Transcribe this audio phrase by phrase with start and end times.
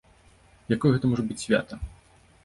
[0.75, 1.79] Якое гэта можа быць свята?